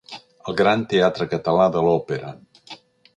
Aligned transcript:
El 0.51 0.55
gran 0.61 0.85
teatre 0.93 1.27
català 1.33 1.67
de 1.75 1.83
l'òpera. 1.89 2.33